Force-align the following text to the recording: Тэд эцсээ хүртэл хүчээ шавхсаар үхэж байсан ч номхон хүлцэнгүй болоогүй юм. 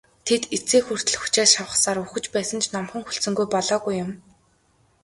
Тэд 0.25 0.43
эцсээ 0.55 0.81
хүртэл 0.85 1.17
хүчээ 1.19 1.47
шавхсаар 1.55 1.97
үхэж 2.05 2.25
байсан 2.35 2.59
ч 2.63 2.65
номхон 2.73 3.01
хүлцэнгүй 3.05 3.47
болоогүй 3.53 3.95
юм. 4.03 4.11